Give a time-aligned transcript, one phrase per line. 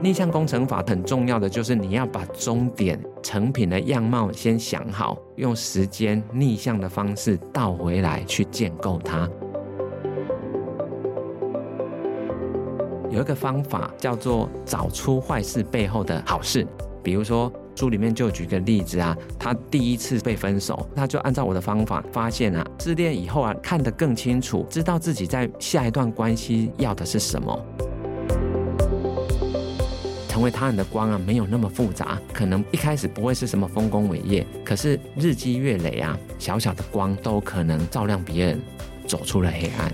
[0.00, 9.28] 逆向工程法很重要的就是你要把终点成品的样貌先想好，用时间逆向的方式倒回来去建构它。
[13.10, 16.64] 有一个方法叫做找出坏事背后的好事，
[17.02, 27.60] 比如说书里面就举个例子啊，他第一次被分手，他就按照我的方法发现啊，自恋以后啊看得更清楚，知道自己在下一段关系要的是什么。
[30.38, 38.62] 成为他人的光啊，没有那么复杂，可能一开始不会是什么丰功伟业，可是日积月累啊，小小的光都可能照亮别人，
[39.04, 39.92] 走出了黑暗。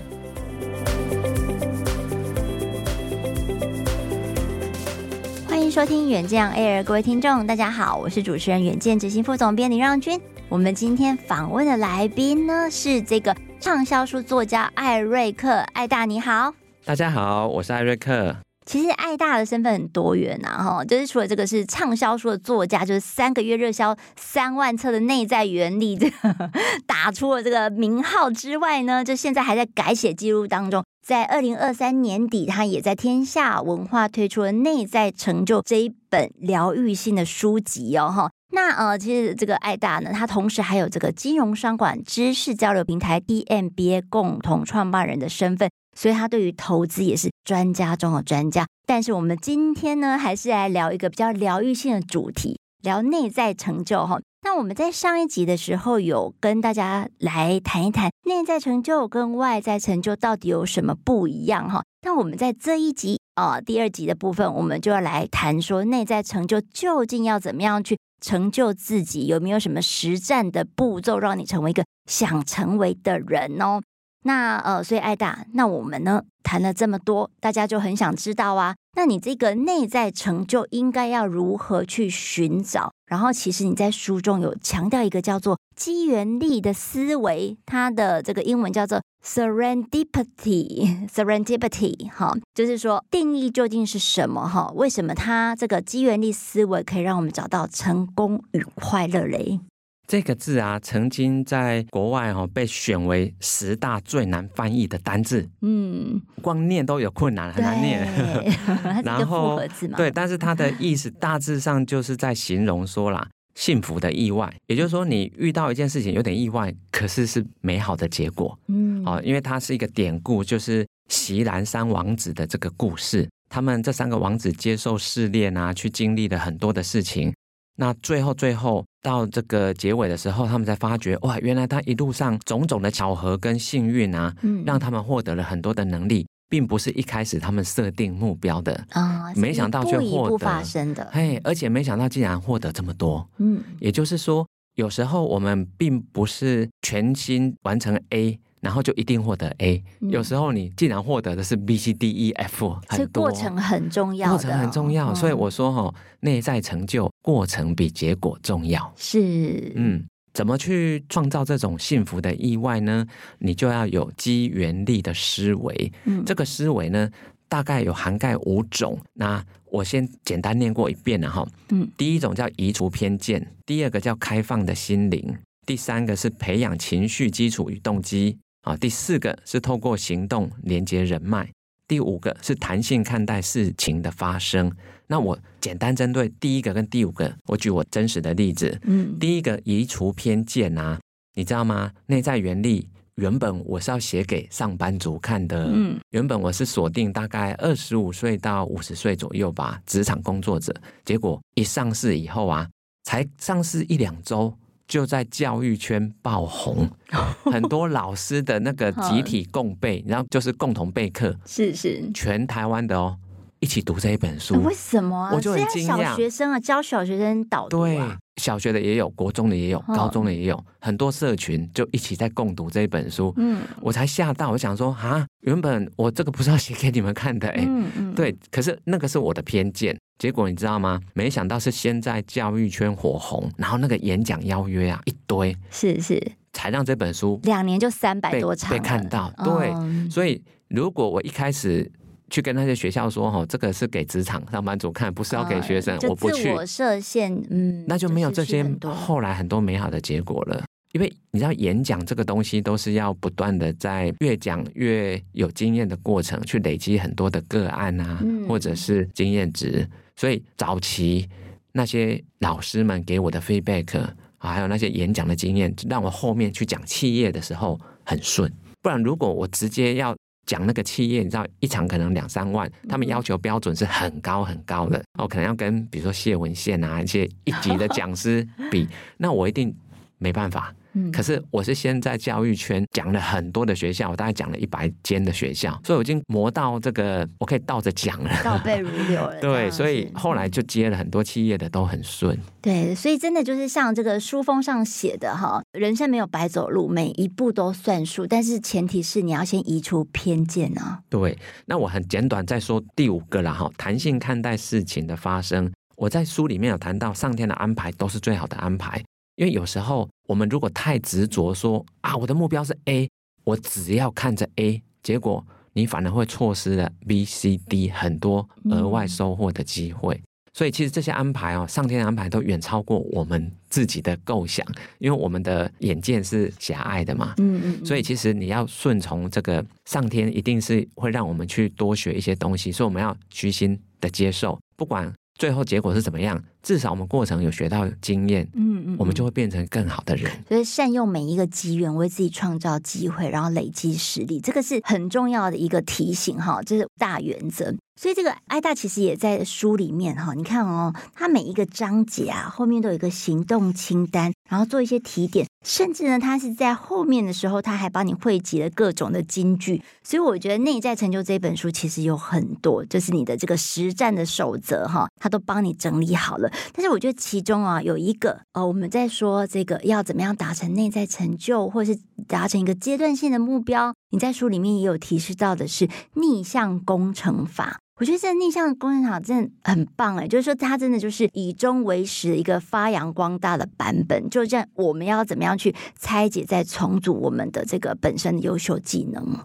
[5.47, 10.21] 欢迎收听远见 Air，各位听众，大家好，我是主持人远见执行副总编林让君。
[10.47, 16.53] 我们今天访问的来宾呢，是这个畅销书作家艾瑞克，艾大，你好。
[16.85, 18.44] 大家好，我是艾瑞克。
[18.65, 26.51] 其实艾大的身份很多元呐，哈，就是除了这个是畅销书的作家，就是三个月热销三万册的内在原理，这个
[26.87, 30.83] 打出了这个名号之外呢，就现在还在改写记录当中。
[31.05, 38.31] 在二零二三年底，他也在天下文化推出了《内在成就》这一本疗愈性的书籍哦，哈。
[38.51, 48.65] 那呃，其实这个艾大呢，他同时还有这个金融商管知识交流平台 DMBA 共同创办人的身份，所以他对于投资也是专家中的专家。
[48.87, 54.19] 但是我们今天呢，还是来聊一个比较疗愈性的主题，聊内在成就哈。
[54.43, 61.83] 那我们在上一集的时候有跟大家来谈一谈内在成就跟外在成就到底有什么不一样哈。
[62.03, 73.81] 那我们在这一集、呃、第二集的部分，我们就要来谈说内在成就究竟要怎么样去成就自己，有没有什么实战的步骤让你成为一个想成为的人哦？
[74.23, 82.93] 那呃，所以艾达，那我们呢谈了这么多，大家就很想知道啊，那你这个内在成就应该要如何去寻找？
[83.05, 94.47] 然后其实你在书中有强调一个叫做机缘力的思维，它的这个英文叫做 serendipity，serendipity，哈，就是说定义究竟是什么？
[94.47, 99.59] 哈，为什么它这个机缘力思维可以让我们找到成功与快乐嘞？
[100.07, 105.49] 这个字啊，曾经在国外哈被选为十大最难翻译的单字。
[105.61, 108.07] 嗯，光念都有困难，很难念。
[109.03, 109.59] 然后，
[109.97, 118.57] 对，但是它的意思大致上就是在形容说啦，幸福的意外，也就是说你遇到一件事情有点意外，可是是美好的结果。
[118.67, 123.27] 嗯，哦，因为它是一个典故，就是席兰三王子的这个故事。
[123.49, 127.33] 他们这三个王子接受试炼啊，去经历了很多的事情。
[127.77, 148.39] 那最后，最后到这个结尾的时候，他们才发觉，哇，原来他一路上种种的巧合跟幸运啊，嗯，让他们获得了很多的能力，并不是一开始他们设定目标的啊，没想到却获得，发生的，嘿，而且没想到竟然获得这么多，嗯，也就是说，有时候我们并不是全心完成 A。
[148.61, 158.93] 然后就一定获得 A，嗯，有时候你竟然获得的是 B、C、D、E、F，很多，这过程很重要，过程很重要，所以我说哈，内在成就过程比结果重要。
[158.95, 163.03] 是，嗯，怎么去创造这种幸福的意外呢？
[163.39, 165.91] 你就要有机缘力的思维。
[166.03, 167.09] 嗯，这个思维呢，
[167.49, 168.95] 大概有涵盖五种。
[169.13, 171.43] 那我先简单念过一遍了哈。
[171.69, 175.35] 嗯，第一种叫移除偏见，第二个叫开放的心灵，
[175.65, 178.37] 第三个是培养情绪基础与动机。
[178.61, 181.51] 啊，第四个是透过行动连接人脉，
[181.87, 184.71] 第五个是弹性看待事情的发生。
[185.07, 188.79] 那我简单针对第一个跟第五个，我举我真实的例子。
[188.83, 190.99] 嗯，第一个移除偏见啊，
[191.35, 191.91] 你知道吗？
[192.07, 200.73] 内在原力原本我是要写给上班族看的，嗯，原本我是锁定大概二十五岁到五十岁左右吧，职场工作者。
[201.03, 202.67] 结果一上市以后啊，
[203.03, 204.51] 才上市一两周。
[204.87, 206.89] 就在教育圈爆红，
[207.51, 213.17] 很多老师的那个集体共备，然后就是共同备课，是是，全台湾的哦，
[213.59, 214.61] 一起读这一本书。
[214.63, 215.31] 为什么啊？
[215.33, 215.97] 我就很惊讶。
[216.03, 217.87] 小学生啊，教小学生导读啊。
[217.87, 217.99] 对，
[218.37, 223.33] 小学的也有，国中的也有，高中的也有，很多社群就一起在共读这一本书。
[223.37, 229.97] 嗯，我才吓到，我想说啊，原本我这个不是要写给你们看的，哎，嗯嗯，对，可是那个是我的偏见。
[230.17, 230.99] 结果你知道吗？
[231.13, 236.21] 没想到是先在教育圈火红，然后那个演讲邀约啊一堆，是是，
[236.53, 239.29] 才让这本书两年就三百多场被看到。
[239.43, 241.91] 对，嗯、所以如果我一开始
[242.29, 250.63] 去跟那些学校说，哦，这个是给职场上班族看，不是要给学生，嗯、我不去，我设限，嗯，那就没有这些后来很多美好的结果了。
[250.93, 259.85] 因为你知道演讲这个东西都是要不断的在越讲越有经验的过程，去累积很多的个案啊，嗯、或者是经验值。
[260.15, 261.27] 所以早期
[261.71, 263.99] 那些老师们给我的 feedback
[264.37, 268.51] 啊，还有那些演讲的经验，让我后面去讲企业的时候很顺。
[268.81, 270.15] 不然如果我直接要
[270.45, 278.87] 讲那个企业，你知道一场可能两三万，他们要求标准是很高很高的，哦可能要跟比如说谢文宪啊一些一级的讲师比，
[279.17, 279.75] 那我一定
[280.17, 280.73] 没办法。
[281.11, 289.39] 可是我是先在教育圈讲了很多的学校，我大概讲了一百间的学校，所以我已经磨到这个我可以倒着讲了，倒背如流了。
[289.41, 292.37] 对，所以后来就接了很多企业的都很顺。
[292.61, 300.99] 对，所以真的就是像这个书封上写的哈，人生没有白走路，每一步都算数，但是前提是你要先移除偏见啊。
[301.09, 305.71] 对，那我很简短再说第五个了哈，弹性看待事情的发生。
[305.97, 309.01] 我在书里面有谈到，上天的安排都是最好的安排。
[309.35, 313.09] 因为有时候我们如果太执着说啊，我的目标是 A，
[313.43, 320.21] 我只要看着 A，结果你反而会错失了 B、C、D 很多额外收获的机会。
[320.53, 324.65] 所以其实这些安排哦，上天的安排都远超过我们自己的构想，
[324.99, 327.33] 因为我们的眼界是狭隘的嘛。
[327.39, 327.85] 嗯嗯。
[327.85, 335.13] 所以其实你要顺从这个上天，一定是会让我们去多学一些东西，所以我们要虚心的接受，不管。
[335.37, 336.41] 最后结果是怎么样？
[336.63, 340.31] 至少我们过程有学到经验，嗯嗯，我们就会变成更好的人。
[340.47, 347.75] 所以善用每一个机缘，为自己创造机会，然后累积实力，这个是很重要的一个提醒哈，这是大原则。
[347.99, 359.81] 所以这个艾大其实也在书里面哈，你看哦，他每一个章节啊后面都有一个行动清单，然后做一些提点，甚至呢，他是在后面的时候他还帮你汇集了各种的金句。
[360.03, 366.51] 所以我觉得《内在成就》这本书其实有很多，就是你的这个实战的守则哈，他都帮你整理好了。
[366.73, 377.79] 但是我觉得其中啊有一个哦，我们在说这个要怎么样达成内在成就，或是达成一个阶段性的目标，你在书里面也有提示到的是逆向工程法。
[377.97, 384.29] 我觉得这逆向工厂真的很棒哎，就是说它真的就是以终为始一个发扬光大的版本。
[384.29, 389.39] 就这样，我们要怎么样去拆解、再重组我们的这个本身的优秀技能？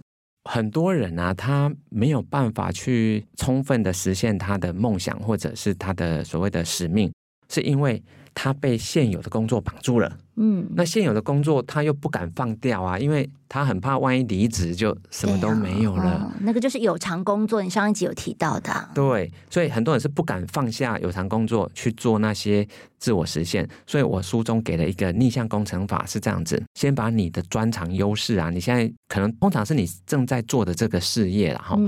[0.50, 7.12] 很多人啊，他没有办法去充分的实现他的梦想，或者是他的所谓的使命，
[7.48, 8.02] 是因为
[8.34, 10.18] 他被现有的工作绑住了。
[10.42, 16.14] 嗯，那现有的工作他又不敢放掉啊，因为他很怕万一离职就什么都没有了。
[16.14, 18.88] 哦，那个就是有偿工作，你上一集有提到的。
[18.94, 22.66] 对，所以很多人是不敢放下有偿工作去做那些
[22.98, 23.68] 自我实现。
[23.86, 31.78] 所以我书中给了一个逆向工程法，是这样子：先把你的专长优势啊，你现在可能通常是你正在做的这个事业，然后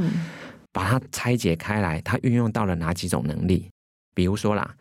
[0.73, 3.71] 把它拆解开来，它运用到了哪几种能力？
[4.15, 4.75] 比如说啦。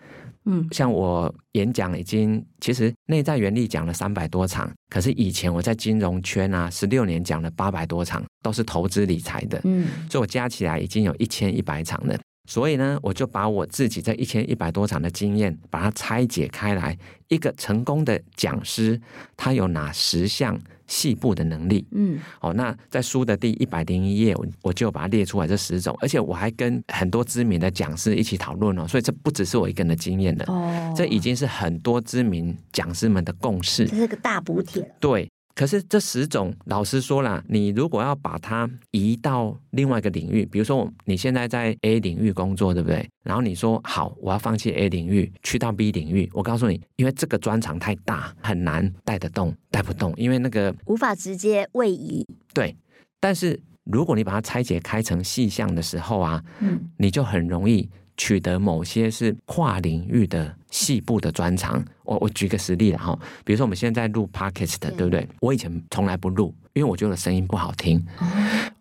[0.46, 12.20] 嗯，像我演讲已经，其实内在原力讲了三百多场，可是以前我在金融圈啊，十六年讲了八百多场，都是投资理财的，嗯，所以我加起来已经有一千一百场了。
[12.48, 16.98] 所以呢，我就把我自己这一千一百多场的经验，把它拆解开来。
[17.30, 19.00] 一个成功的讲师，
[19.38, 21.88] 他有哪十项细部的能力？
[21.92, 34.86] 嗯，哦，那在书的第一百零一页，我我就把它列出来这十种，而且我还跟很多知名的讲师一起讨论哦，所以这不只是我一个人的经验了，哦，这已经是很多知名讲师们的共识，这是个大补帖。
[35.00, 35.31] 对。
[35.54, 43.08] 可是这十种，老实说啦，你如果要把它移到另外一个领域，比如说你现在在 A 领域工作，对不对？
[43.24, 46.30] 然后你说好，我要放弃 A 领域，去到 B 领域。
[46.34, 52.26] 我告诉你，因为这个专长太大，很难带得动，带不动，因为那个无法直接位移。
[52.54, 52.76] 对，
[53.20, 57.90] 但是如果你把它拆解开成细项的时候啊，嗯，你就很容易。
[58.22, 65.28] 取得某些是跨领域的细部的专长，我我举个实例了哈，比如说我们现在录 Podcast 对不对？
[65.40, 68.06] 我以前从来不录，因为我觉得声音不好听，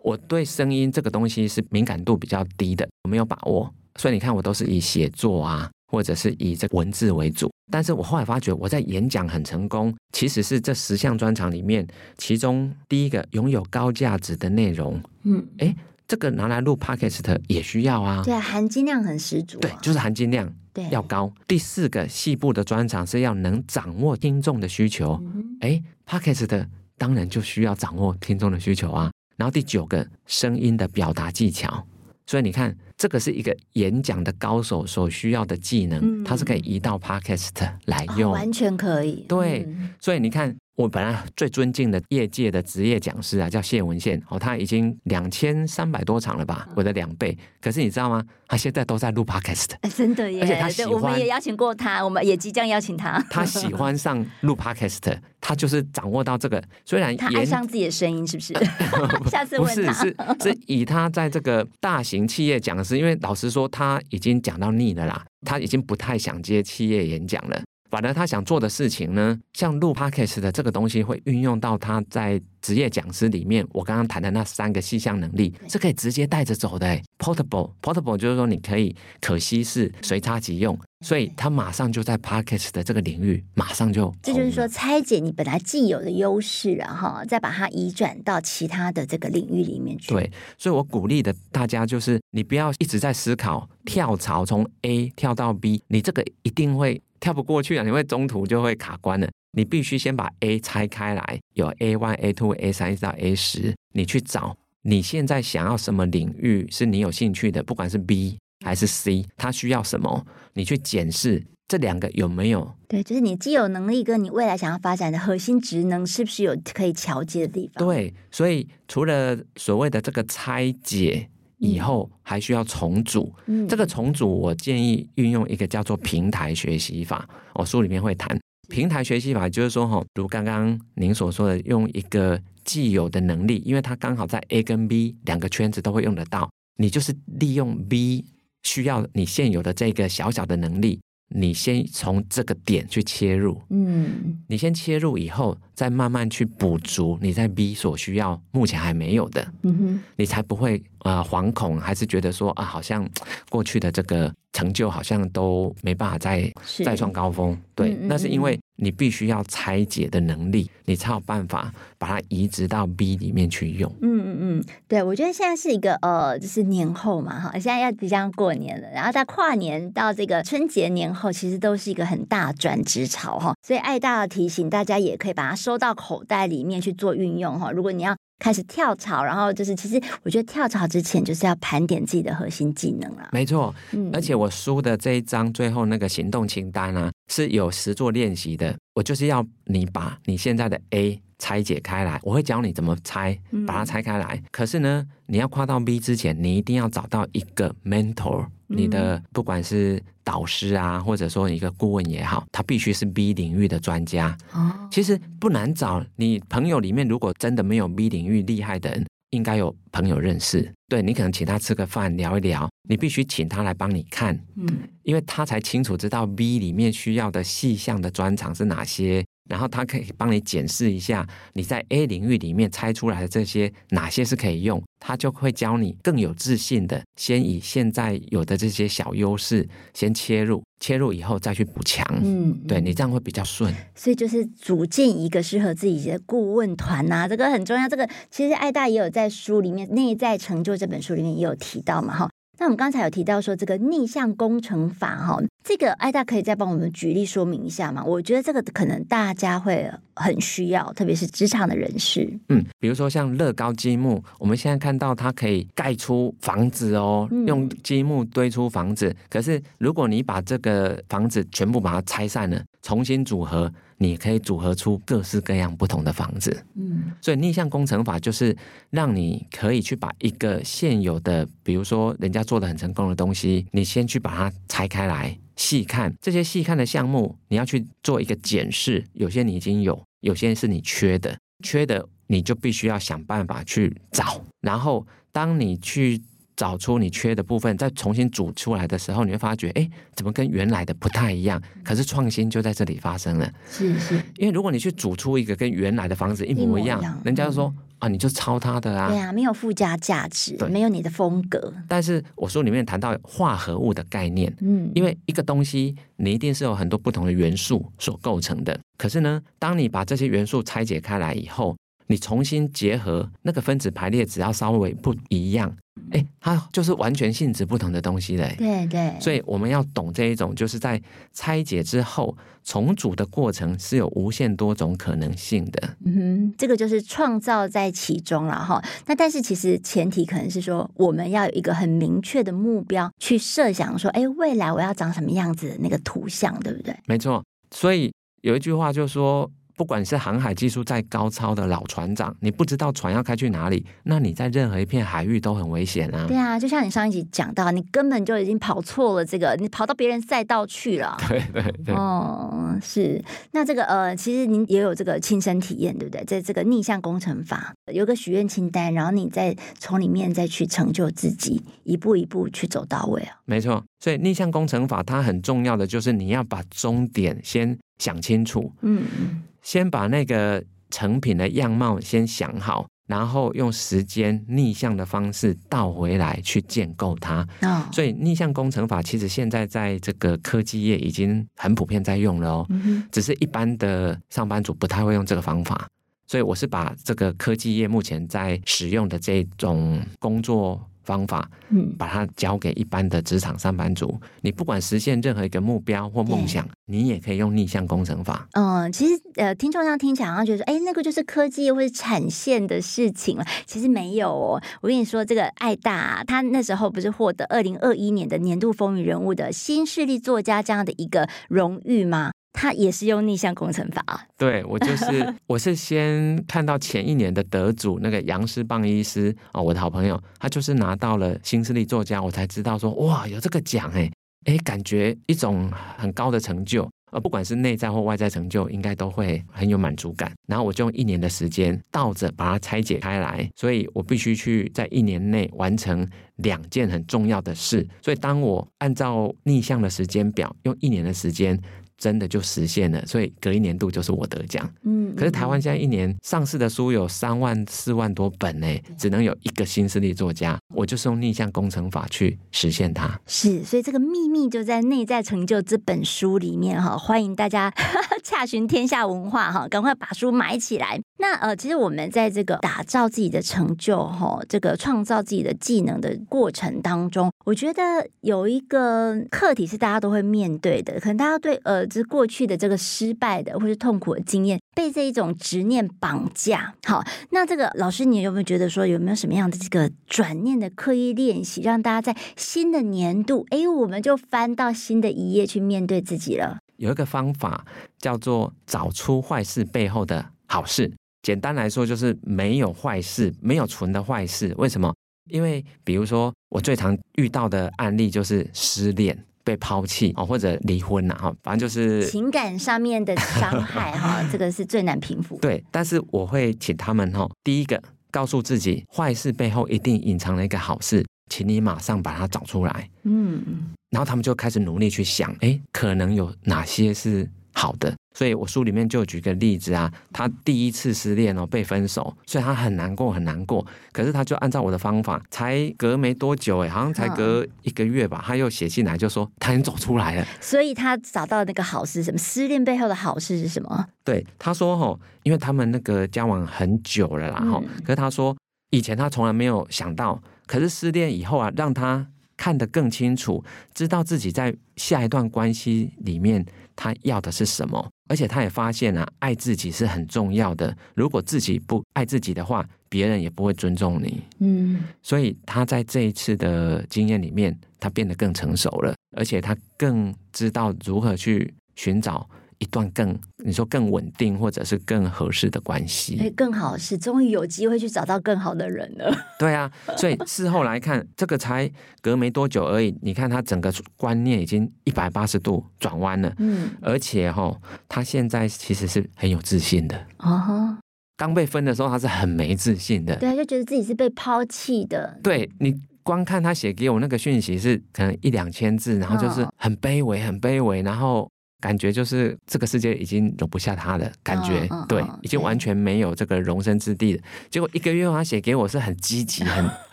[0.02, 7.50] 我对声音这个东西是敏感度比较低的，我没有把握，所以你看我都是以写作啊，或者是以这文字为主。
[7.72, 11.86] 但是我后来发觉我在演讲很成功，其实是这十项专长里面，
[12.18, 15.74] 其中第一个拥有高价值的内容，嗯，哎。
[16.10, 19.62] 这个拿来录 podcast 也需要啊，对啊，含金量很十足啊。
[19.62, 20.52] 对，就是含金量
[20.90, 21.32] 要高。
[21.46, 25.22] 第四个细部的专长是要能掌握听众的需求。
[25.60, 26.66] 哎，podcast
[26.98, 29.12] 当然就需要掌握听众的需求啊。
[29.36, 31.86] 然后第九个，声音的表达技巧。
[32.26, 37.50] 所以你看，这个是一个演讲的高手所需要的技能，它是可以移到 podcast
[37.84, 39.24] 来用，完全可以。
[39.28, 39.64] 对，
[40.00, 40.56] 所以你看。
[40.80, 47.36] 我本来最尊敬的业界的职业讲师啊，叫谢文宪哦，他已经两千三百多场了吧，我的两倍。
[47.60, 48.24] 可是你知道吗？
[48.48, 50.40] 他现在都在录 podcast，真的耶！
[50.40, 53.22] 而且他喜欢，我们也邀请过他，我们也即将邀请他。
[53.28, 56.62] 他喜欢上录 podcast，他就是掌握到这个。
[56.86, 58.54] 虽然他爱上自己的声音，是不是？
[59.30, 59.92] 下次问他。
[59.92, 67.60] 不是，是是以他在这个大型企业讲师，因为老实说，他已经讲到腻了啦，他已经不太想接企业演讲了。
[67.90, 73.66] 反而他想做的事情呢，像录 podcast 的这个东西，会运用到他在职业讲师里面。
[73.72, 77.00] 我刚刚谈的那三个细项能力，是可以直接带着走的。
[77.18, 84.12] Portable，portable 就是说你可以可惜是、随插即用，所以他马上就在 podcast 的这个领域，马上就。
[84.22, 90.08] 这就是说，拆解你本来既有的优势，然后再把它移转到其他的这个领域里面去。
[90.08, 97.00] 对，所以我鼓励的大家就是，你不要一直在思考跳槽从 A 跳到 B，你这个一定会。
[97.20, 97.84] 跳不过去啊！
[97.84, 99.28] 你会中途就会卡关了。
[99.52, 112.74] 你必须先把 A 拆开来，有 A one、A two、A 三一直到 A 十，你去找你现在想要什么领域是你有兴趣的，不管是 B 还是 C，它需要什么，你去检视这两个有没有。
[112.88, 117.86] 对，就是你既有能力跟你未来想要发展的核心职能，是不是有可以桥接的地方？
[117.86, 121.28] 对，所以除了所谓的这个拆解。
[121.62, 127.28] 以后还需要重组，嗯、这个重组我建议运用一个叫做平台学习法。
[127.52, 128.34] 我书里面会谈
[128.70, 138.24] 平台学习法，就是说哈，如刚刚您所说的，用一个既有的能力，因为它刚好在 A 跟 B 两个圈子都会用得到，你就是利用 B
[138.62, 141.00] 需要你现有的这个小小的能力。
[141.32, 153.08] 你先从这个点去切入，嗯，你先切入以后，再慢慢去补足你在 B 所需要目前还没有的，嗯哼，你才不会啊惶恐，还是觉得说啊好像
[153.48, 156.52] 过去的这个成就好像都没办法再
[156.84, 158.58] 再创高峰，对，那是因为。
[158.76, 163.90] 你必须要拆解的能力，你才有办法把它移植到 B 里面去用。
[164.00, 177.70] 嗯嗯嗯，对，我觉得现在是一个呃，就是年后嘛，哈，现在要即将过年了，然后在跨年到这个春节年后，其实都是一个很大转职潮哈，所以爱大的提醒，大家也可以把它收到口袋里面去做运用哈。
[177.70, 178.16] 如果你要。
[178.42, 183.28] 开始跳槽，然后就是，其实我觉得跳槽之前就是要盘点自己的核心技能啊。
[183.32, 188.76] 没错，嗯，而且我书的这一章最后那个行动清单啊，是有实作练习的。
[188.94, 194.34] 我就是要你把你现在的 A 拆解开来，我会教你怎么拆，把它拆开来。
[194.34, 198.46] 嗯，可是呢，你要跨到 B 之前，你一定要找到一个 mentor。
[198.72, 204.36] 你的不管是导师啊，或者说一个顾问也好，他必须是 B 领域的专家。
[204.52, 206.04] 哦，其实不难找。
[206.14, 210.72] 你朋友里面如果真的没有 B 领域厉害的人，应该有朋友认识。
[210.88, 214.66] 对，你可能请他吃个饭聊一聊，你必须请他来帮你看，嗯，
[215.02, 219.24] 因为他才清楚知道 B 里面需要的细项的专长是哪些。
[219.50, 232.06] 然后他可以帮你检视一下你在 A 领域里面拆出来的这些哪些是可以用，他就会教你更有自信的先以现在有的这些小优势先切入，切入以后再去补强。
[232.22, 233.74] 嗯，对你这样会比较顺。
[233.96, 237.88] 所以就是组建一个适合自己的顾问团呐、啊，这个很重要。
[237.88, 242.30] 这个其实艾大也有在书里面《内在成就》这本书里面也有提到嘛，哈。
[242.60, 248.04] 那我们刚才有提到说这个逆向工程法哈，这个艾大可以再帮我们举例说明一下吗？
[248.04, 252.30] 我觉得这个可能大家会很需要，特别是职场的人士。
[252.50, 259.16] 嗯，比如说像乐高积木，我们现在看到它可以盖出房子哦，用积木堆出房子。
[259.30, 263.72] 可是如果你把这个房子全部把它拆散了，重新组合。
[264.02, 268.56] 你可以组合出各式各样不同的房子，嗯，所以逆向工程法就是
[268.88, 286.22] 让你可以去把一个现有的，比如说人家做的很成功的东西，你先去把它拆开来细看，这些细看的项目，你要去做一个检视，有些你已经有，有些是你缺的，缺的你就必须要想办法去找，然后当你去。
[286.60, 291.58] 找出你缺的部分，再重新组出来的时候，你会发觉，哎，怎么跟原来的不太一样？
[291.82, 293.50] 可是创新就在这里发生了。
[293.70, 299.08] 是是，因为如果你去组出一个跟原来的房子一模一样，一样人家就说、嗯、啊，你就抄他的啊。
[299.08, 301.72] 对啊，没有附加价值，对没有你的风格。
[301.88, 308.78] 但是我书里面谈到化合物的概念，嗯，因为一个东西你一定是有很多不同的元素所构成的。
[308.98, 311.74] 可是呢，当你把这些元素拆解开来以后，
[312.06, 315.74] 你重新结合那个分子排列，只要稍微不一样。
[316.10, 318.54] 哎，它就是完全性质不同的东西嘞。
[318.58, 321.00] 对对，所以我们要懂这一种，就是在
[321.32, 325.96] 拆解之后重组的过程是有无限多种可能性的。
[326.04, 328.82] 嗯哼，这个就是创造在其中了哈。
[329.06, 336.94] 那但是其实前提可能是说，我们要有一个很明确的目标去设想，说，哎，未来我要长什么样子的那个图像，对不对？
[337.06, 337.44] 没错。
[337.70, 338.12] 所以
[338.42, 339.50] 有一句话就说。
[339.80, 346.26] 不管是航海技术再高超的老船长，你不知道船要开去哪里，那你在任何一片海域都很危险啊。
[346.28, 351.16] 对啊，就像你上一集讲到，你根本就已经跑错了这个，你跑到别人赛道去了。
[351.26, 351.94] 对对对。
[351.94, 353.24] 哦，是。
[353.52, 356.22] 那这个呃，其实您也有这个亲身体验，对不对？
[356.26, 363.34] 在这个逆向工程法有个许愿清单，然后你再从里面再去成就自己，一步一步去走到位啊。
[363.46, 368.70] 没错，所以逆向工程法它很重要的就是你要把终点先想清楚。
[368.82, 369.40] 嗯。
[369.62, 377.46] 先把那个成品的样貌先想好，然后用时间逆向的方式倒回来去建构它。
[377.62, 382.68] 哦，所以逆向工程法其实现在在这个科技业已经很普遍在用了哦。
[383.12, 385.88] 只是一般的上班族不太会用这个方法，
[386.26, 390.84] 所以我是把这个科技业目前在使用的这种工作。
[391.10, 394.16] 方法，嗯，把它交给一般的职场上班族。
[394.42, 398.46] 你不管实现任何一个目标或梦想，你也可以用逆向工程法。
[398.52, 403.44] 嗯，其实呃，听众这样听起来好像觉得说，哎，那个就是科技或者产线的事情了。
[403.66, 404.62] 其实没有哦。
[404.82, 412.30] 我跟你说，这个爱大他那时候不是获得二零二一年的年度风云人物的新势力作家这样的一个荣誉吗？
[412.52, 414.20] 他也是用逆向工程法啊？
[414.36, 424.10] 对，我就是， 我是先看到前一年的得主那个杨师棒医师哦，我的好朋友，他就是拿到了新势力作家，我才知道说哇，有这个奖哎
[424.46, 430.32] 哎，感觉一种很高的成就，呃，不管是内在或外在成就，应该都会很有满足感。
[430.48, 437.86] 然后我就用一年的时间倒着把它拆解开来，所以我必须去在一年内完成两件很重要的事。
[438.02, 441.56] 所以当我按照逆向的时间表，用一年的时间。
[442.00, 444.68] 真的就实现了，所以隔一年度就是我得奖。
[444.84, 448.66] 嗯，可是台湾现在一年上市的书有三万四万多本呢，
[448.96, 453.20] 只能有一个新势力作家，我就是用逆向工程法去实现它。
[453.26, 457.70] 是，所以这个秘密就在《内在成就》这本书里面哈，欢迎大家
[458.24, 460.98] 洽询天下文化哈，赶快把书买起来。
[461.18, 471.89] 那呃，其实我们在这个打造自己的成就哈，这个创造自己的技能的过程当中，我觉得有一个课题是大家都会面对的，可能大家对呃。
[471.94, 476.74] 是过去的这个失败的或是痛苦的经验，被这一种执念绑架。
[476.84, 486.58] 好，那这个老师，你有没有觉得说，有没有什么样的这个转念的刻意练习，让大家在新的年度，哎，我们就翻到新的一页去面对自己了？
[486.76, 487.64] 有一个方法
[487.98, 490.90] 叫做找出坏事背后的好事。
[491.22, 494.54] 简单来说，就是没有坏事，没有纯的坏事。
[494.56, 494.94] 为什么？
[495.30, 499.16] 因为比如说，我最常遇到的案例就是失恋。
[499.44, 505.36] 被抛弃哦，或者离婚呐，哈，反正就是情感上面的伤害 哈，这个是最难平复。
[505.38, 512.88] 对，但是我会请他们哈，第一个告诉自己，坏事背后一定隐藏了一个好事，请你马上把它找出来。
[513.04, 513.42] 嗯，
[513.90, 517.94] 然后他们就开始努力去想，哎，可能有哪些是好的。
[518.12, 523.64] 所以我书里面就举个例子啊，他第一次失恋哦，被分手，所以他很难过很难过。
[523.92, 530.26] 可是他就按照我的方法，才隔没多久哎，好像才隔一个月吧，他又写信来就说他已经走出来了。
[530.40, 532.18] 所以他找到那个好事是什么？
[532.18, 533.86] 失恋背后的好事是什么？
[534.04, 538.36] 对，他说哈，因为他们那个交往很久了啦哈，可是他说
[538.70, 546.44] 以前他从来没有想到，可是失恋以后啊，让他看得更清楚，知道自己在下一段关系里面
[546.80, 547.86] 他要的是什么。
[548.08, 550.74] 而且他也发现啊，爱自己是很重要的。
[550.94, 554.22] 如果自己不爱自己的话，别人也不会尊重你。
[554.38, 562.26] 嗯，所以他在这一次的经验里面，他变得更成熟了，而且他更知道如何去寻找。
[562.60, 569.10] 一段更你说更稳定或者是更合适的关系，哎，更好是终于有机会去找到更好的人了。
[569.40, 571.68] 对啊，所以事后来看，这个才
[572.02, 572.94] 隔没多久而已。
[573.00, 580.06] 你看他整个观念已经一百八十度转弯了，嗯，而且哈，他现在其实是很有自信的。
[580.18, 580.76] 哦，
[581.16, 585.18] 刚被分的时候他是很没自信的，对，就觉得自己是被抛弃的。
[585.22, 591.26] 对，你光看他写给我那个讯息是可能一两千字，然后就是很卑微，很卑微，然后。
[591.60, 597.22] 感觉就是这个世界已经容不下他的感觉，哦、对，已经完全没有这个容身之地了。
[597.50, 599.68] 结果一个月后他写给我是很积极、很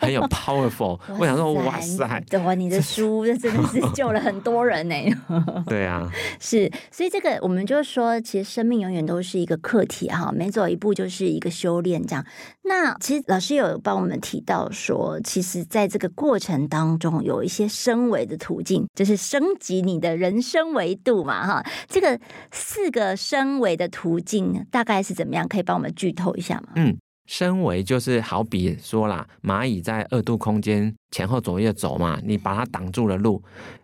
[0.00, 0.98] 很有 powerful。
[1.18, 4.94] 我想说，哇塞，哇，你的书这真的是救了很多人呢。
[5.68, 12.24] 对啊， 是，所以这个我们就说，其实生命永远都是一个课题哈，每走一步就是一个修炼这样。
[12.64, 21.57] 那其实老师有帮我们提到说，其实在这个过程当中有一些升维的途径，就是升级你的人生维度嘛哈。
[21.88, 22.18] 这个
[22.50, 25.46] 四个升维的途径大概是怎么样？
[25.48, 26.68] 可以帮我们剧透一下吗？
[26.76, 33.42] 嗯，升维就是好比说啦，蚂蚁在二度空间前后左右走嘛，你把它挡住了路，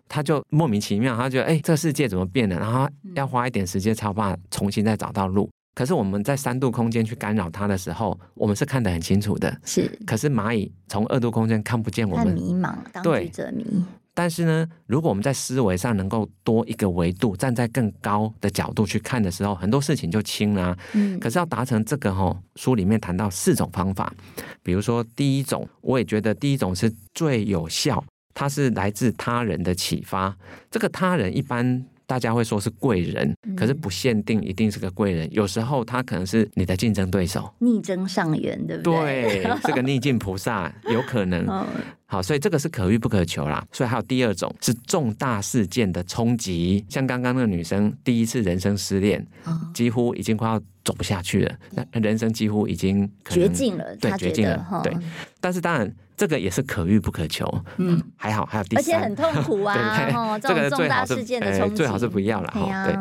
[0.08, 2.58] 它就莫名其妙，它觉得哎，这个世界怎么变了？
[2.58, 5.48] 然后要花一点时间才有办法重新再找到路。
[5.74, 9.52] 可是我们在三度空间去干扰它的时候，我们是看得很清楚的。
[9.64, 13.84] 是，可是蚂蚁从二度空间看不见我们，很迷茫，当局者迷。
[14.14, 20.76] 但是呢，如果我们在思维上能够多一个维度，站在更高的角度去看的时候，很多事情就轻了。
[20.92, 24.14] 嗯，可是要达成这个吼，书里面谈到四种方法，
[24.62, 30.34] 比如说第一种，我也觉得第一种是最有效，它是来自他人的启发。
[30.70, 31.84] 这个他人一般。
[32.06, 39.42] 大家会说是贵人，可是不限定一定是个贵人，嗯、有时候他可能是你的竞争对手，逆增上缘，对不对？
[39.42, 41.46] 对，是个逆境菩萨，有可能。
[41.48, 41.66] 哦、
[42.14, 43.64] 好，所以这个是可遇不可求啦。
[43.72, 51.54] 所以还有第二种是重大事件的冲击，像刚刚那个女生第一次人生失恋，哦、几乎已经快要走不下去了，
[51.92, 54.96] 那人生几乎已经绝境了，对，绝境了，对。
[55.40, 55.92] 但是当然。
[56.16, 57.44] 这个也是可遇不可求，
[57.78, 62.84] 嗯，还好还有第三，而且很痛苦啊，对对对， 这个重大事件的冲击，最好是不要了哈。
[62.84, 62.94] 对，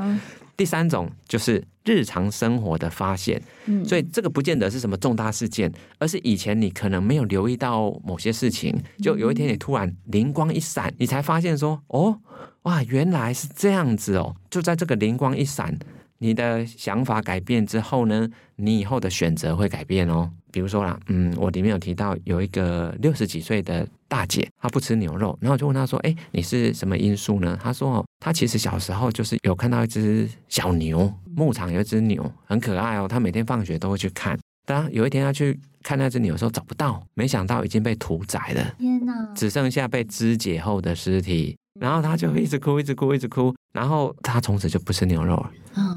[0.56, 12.20] 第三种就是日常生活的发现，嗯，所以这个不见得是什么重大事件，而是以前你可能没有留意到某些事情，就有一天你突然灵光一闪，你才发现说，哦，
[12.63, 15.78] 哇，原来是这样子哦，就在这个灵光一闪。
[16.23, 20.31] 你的想法改变之后呢，你以后的选择会改变哦。
[20.53, 34.39] 比如说啦，嗯，我里面有提到有一个六十几岁的大姐，她不吃牛肉，然后我就问她说：“哎，你是什么因素呢？”她说：“哦，她其实小时候就是有看到一只小牛，牧场有一只牛很可爱哦，她每天放学都会去看。
[34.65, 43.53] 当有一天她去看那只牛的时候找不到，没想到已经被屠宰了，天哪，只剩下被肢解后的尸体。”然后她就一直哭，一直哭，一直哭。
[43.73, 45.51] 然后她从此就不吃牛肉了。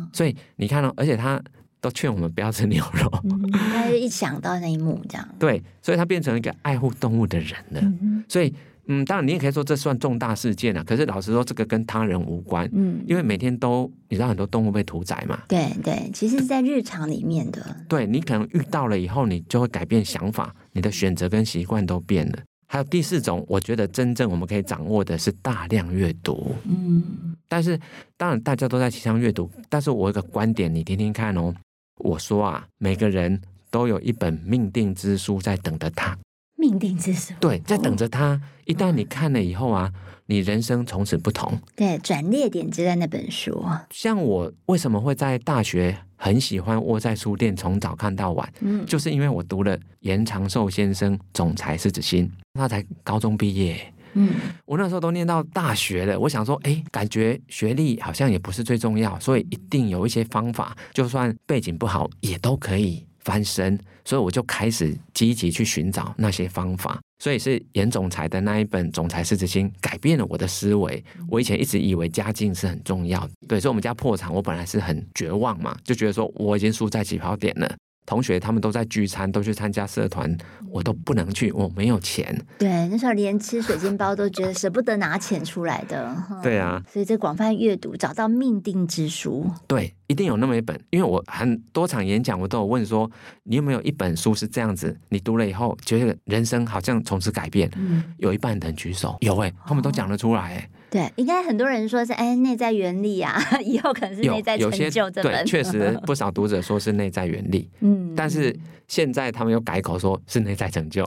[0.06, 1.42] 嗯，所以你看哦，而且他
[1.80, 3.10] 都劝我们不要吃牛肉。
[3.24, 5.28] 嗯，他就一想到那一幕这样。
[5.38, 7.80] 对，所以他变成一个爱护动物的人了。
[7.80, 8.52] 嗯，所以
[8.88, 10.82] 嗯，当然你也可以说这算重大事件了。
[10.84, 12.68] 可是老实说，这个跟他人无关。
[12.72, 15.40] 嗯，因为每天都你知道很多动物被屠宰嘛。
[15.48, 17.76] 对对，其实是在日常里面的。
[17.88, 22.38] 对，你可能遇到了以后，你就会改变想法，你的选择跟习惯都变了。
[22.68, 26.52] 还有第四种，我觉得真正我们可以掌握的是大量阅读。
[26.64, 27.78] 嗯，但是
[28.16, 31.54] 当然大家都在提倡阅读，但是我有个观点，你听听看哦。
[31.98, 36.16] 我说啊，每个人都有一本命定之书在等着他。
[36.58, 38.40] 命定之书，对，在等着他。
[38.64, 39.92] 一旦你看了以后啊，
[40.26, 41.58] 你人生从此不同。
[41.76, 43.64] 对，转捩点就在那本书。
[43.90, 48.52] 像我为什么会在大学很喜欢窝在书店从早看到晚？
[48.60, 53.92] 嗯，就是因为我读了严长寿先生《总裁狮子心》，他才高中毕业。
[54.16, 54.30] 嗯，
[54.64, 63.06] 我那时候都念到大学了，我想说，哎，感觉学历好像也不是最重要，所以一定有一些方法，就算背景不好也都可以。
[63.26, 67.00] 翻身，所以我就开始积极去寻找那些方法。
[67.18, 71.04] 所以是严总裁的那一本《总裁狮子心》改变了我的思维。
[71.28, 77.68] 我以前一直以为家境是很重要的，对，所以我们家破产，我本来是很绝望嘛，就觉得说我已经输在起跑点了。
[78.06, 80.34] 同学他们都在聚餐，都去参加社团，
[80.70, 82.40] 我都不能去，我没有钱。
[82.56, 86.16] 对，那时候连吃水晶包都觉得舍不得拿钱出来的。
[86.42, 89.50] 对啊，所以这广泛阅读，找到命定之书。
[89.66, 93.10] 对，一定有那么一本，因为我很多场演讲，我都有问说，
[93.42, 97.68] 你有没有一本书是这样子，你读了以后觉得人生好像从此改变？
[97.76, 100.70] 嗯，有一半人举手，有哎、欸，他们都讲得出来哎、欸。
[100.88, 105.32] 对，应该很多人说是哎，内在原理啊， 以后可能是内在成就这本。
[105.32, 111.04] 对，确实 不少读者说是内在原理，嗯，但是现在他们又改口说是内在成就，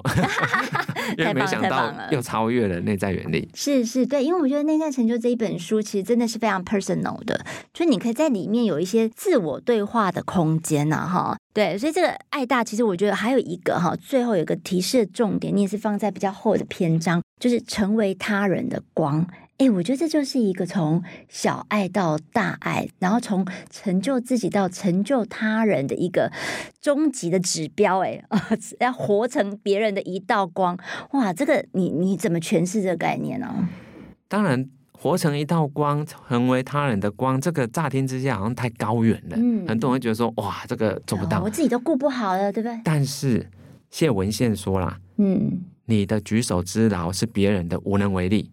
[1.18, 3.50] 因为没想到又超越了内在原理。
[3.54, 19.26] 是是，对，因为我觉得内在成就这一本书其实真的是非常 personal 的，就你可以在里面有一些自我对话的空间呐，哈，对，所以这个爱大其实我觉得还有一个哈，最后有个提示的重点，你也是放在比较后的篇章，就是成为他人的光。
[19.60, 26.32] 哎，我觉得这就是一个从小爱到大爱，然后从成就自己到成就他人的一个
[26.82, 28.00] 终极的指标。
[28.00, 28.24] 哎，
[28.80, 30.78] 要活成别人的一道光，
[31.12, 33.68] 哇，这个你你怎么诠释这个概念呢？
[34.30, 39.36] 当然，活成一道光，成为他人的光，这个乍听之下好像太高远了。
[39.38, 42.80] 嗯，很多人会觉得说，哇，这个做不到，我自己都顾不好了，对不对？
[42.86, 43.46] 但是
[43.90, 48.50] 谢文宪说啦，嗯，你的举手之劳是别人的无能为力。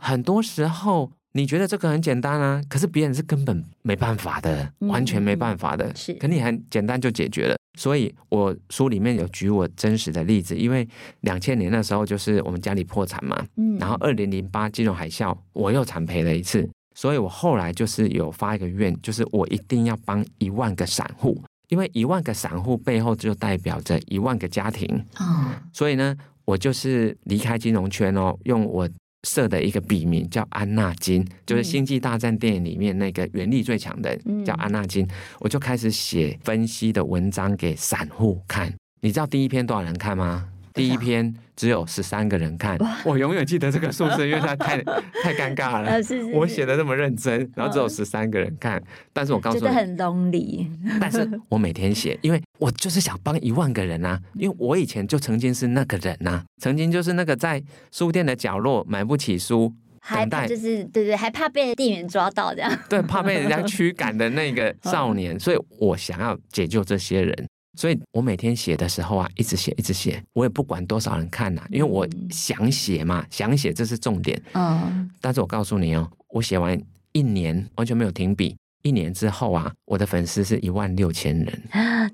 [0.00, 5.86] 很多时候你觉得这个很简单啊，可是别人是根本没办法的，完全没办法的。
[5.86, 7.56] 嗯、是，可你很简单就解决了。
[7.78, 10.88] 所以我书里面有举我真实的例子，因为
[11.20, 24.88] 两千年那时候就是我们家里破产嘛，嗯，然后二零零八金融海啸，我又惨赔了一次，所以我后来就是有发一个愿，就是我一定要帮一万个散户，因为一万个散户背后就代表着一万个家庭。
[25.20, 28.88] 哦，所以呢，我就是离开金融圈哦，用我。
[29.26, 35.08] 设的一个笔名叫安纳金，就是《星际大战》电影里面那个原力最强的人叫安纳金，
[35.40, 38.72] 我就开始写分析的文章给散户看。
[39.00, 40.48] 你知道第一篇多少人看吗？
[40.78, 44.80] 第一篇只有十三个人看，我永远记得这个数字，因为它太
[45.24, 45.90] 太尴尬了。
[46.32, 48.80] 我写的那么认真，然后只有十三个人看，
[49.12, 50.68] 但是我告诉你，真的很 lonely。
[51.00, 57.60] 但是我每天写，因为我就是想帮一万个人啊，因为我以前就曾经是那个人呐，曾经就是那个在
[57.90, 67.48] 书店的角落买不起书，还怕就是对对，还怕被店员抓到这样，对，怕被人家驱赶的那个 少年，所以我想要解救这些人。
[67.78, 74.42] 所以我每天写的时候啊，一直写，一直写，我也不管多少人看呐、啊，因为我想写嘛，想写这是重点。
[74.54, 75.08] 嗯。
[75.20, 76.76] 但是我告诉你哦，我写完
[77.12, 81.62] 一年完全没有停笔，一年之后啊，我的粉丝是一万六千人，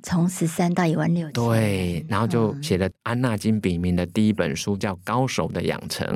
[0.03, 1.33] 从十三到一万六千。
[1.33, 6.07] 对，然后就写了安纳金笔名的第一本书，叫《高手的养成》，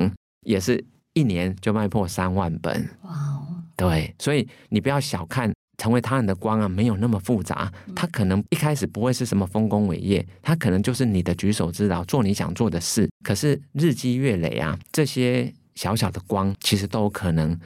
[0.41, 2.87] 也是一年就卖破三万本。
[3.01, 3.47] 哇哦。
[3.75, 5.51] 对，所以你不要小看。
[5.79, 7.71] 成为他人的光啊，没有那么复杂。
[7.95, 13.09] 他可能一开始不会是什么丰功伟业，他可能就是你的举手之劳，做你想做的事。
[13.23, 17.57] 可是日积月累啊，这些小小的光其实都有可能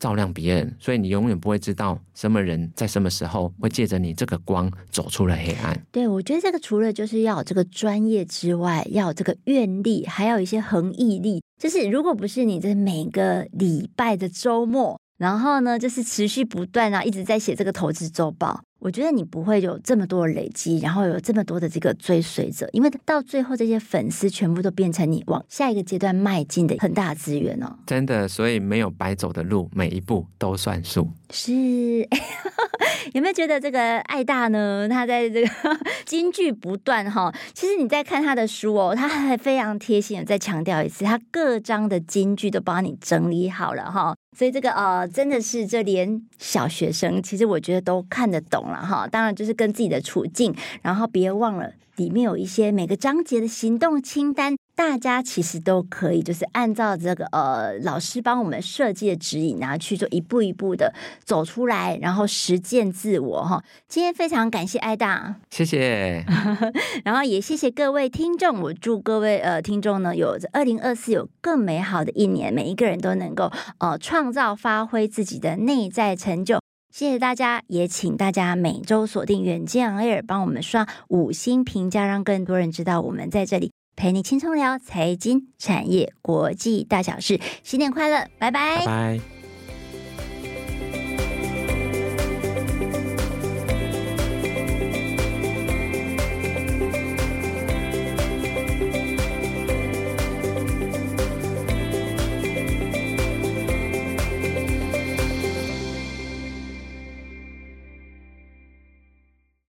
[0.00, 0.76] 照亮别人。
[0.80, 5.80] 所以你永远不会知道什么人在什么时候会借着你这个光走出了黑暗。
[5.92, 11.40] 对，我觉得这个除了就是要有这个专业之外，要有这个愿力，还有一些恒毅力。
[11.62, 14.98] 就是如果不是你在每个礼拜的周末。
[15.22, 18.60] 然后呢，就是持续不断啊，一直在写这个投资周报。
[18.80, 27.72] 我觉得你不会有这么多的累积，然后有这么多的这个追随者，因为到最后这些粉丝全部都变成你往下一个阶段迈进的很大资源哦。
[27.86, 31.08] 真的，所以没有白走的路，每一步都算数。
[31.34, 31.50] 是，
[33.14, 34.86] 有没有觉得这个爱大呢？
[34.88, 35.48] 他在这个
[36.04, 37.34] 金句不断哈。
[37.54, 44.14] 其实你在看他的书哦，他还非常贴心的再强调一次，他各章的金句都帮你整理好了哈。
[44.36, 49.08] 所以这个呃，真的是这连小学生，其实我觉得都看得懂了哈。
[49.08, 54.54] 当然就是跟自己的处境，然后别忘了里面有一些每个章节的行动清单。
[54.74, 60.92] 大家其实都可以，就是按照这个呃老师帮我们设计的指引，然后去做一步一步的
[61.24, 63.62] 走出来，然后实践自我哈。
[63.86, 66.24] 今天非常感谢艾大，谢谢，
[67.04, 68.60] 然后也谢谢各位听众。
[68.62, 76.58] 我祝各位呃听众呢，有二零二四有更美好的一年，每一个人都能够呃创造发挥自己的内在成就。
[76.90, 83.72] 谢谢大家，也请大家每周锁定远见 Air，帮我们刷五星评价，让更多人知道我们在这里。
[83.96, 89.31] 陪你轻松聊财经、产业、国际大小事，新年快乐，拜拜。